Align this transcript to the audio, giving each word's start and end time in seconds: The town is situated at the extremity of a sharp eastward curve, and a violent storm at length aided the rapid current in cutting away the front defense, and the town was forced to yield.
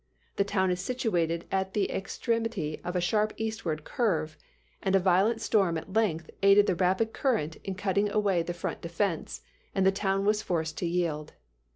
The 0.37 0.43
town 0.43 0.71
is 0.71 0.81
situated 0.81 1.45
at 1.51 1.75
the 1.75 1.91
extremity 1.91 2.81
of 2.83 2.95
a 2.95 2.99
sharp 3.01 3.33
eastward 3.37 3.83
curve, 3.83 4.35
and 4.81 4.95
a 4.95 4.99
violent 4.99 5.41
storm 5.41 5.77
at 5.77 5.93
length 5.93 6.31
aided 6.41 6.65
the 6.65 6.73
rapid 6.73 7.13
current 7.13 7.57
in 7.57 7.75
cutting 7.75 8.09
away 8.11 8.41
the 8.41 8.51
front 8.55 8.81
defense, 8.81 9.41
and 9.75 9.85
the 9.85 9.91
town 9.91 10.25
was 10.25 10.41
forced 10.41 10.75
to 10.79 10.87
yield. 10.87 11.33